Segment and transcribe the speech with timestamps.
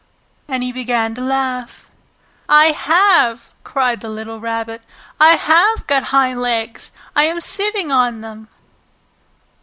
[0.47, 1.87] And he began to laugh.
[2.49, 4.81] "I have!" cried the little Rabbit.
[5.19, 6.89] "I have got hind legs!
[7.15, 8.47] I am sitting on them!"